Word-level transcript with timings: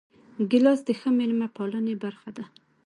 ګیلاس 0.51 0.79
د 0.87 0.89
ښه 0.99 1.09
میلمه 1.17 1.47
پالنې 1.55 1.95
برخه 2.03 2.29
ده. 2.37 2.45